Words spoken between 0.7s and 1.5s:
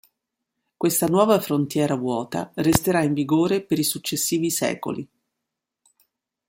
Questa nuova